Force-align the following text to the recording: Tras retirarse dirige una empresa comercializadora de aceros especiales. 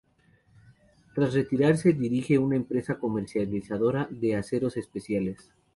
Tras 1.13 1.35
retirarse 1.35 1.93
dirige 1.93 2.39
una 2.39 2.55
empresa 2.55 2.97
comercializadora 2.97 4.07
de 4.09 4.35
aceros 4.35 4.75
especiales. 4.75 5.53